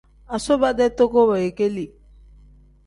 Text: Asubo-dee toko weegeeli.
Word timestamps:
Asubo-dee 0.37 0.91
toko 1.01 1.19
weegeeli. 1.31 1.85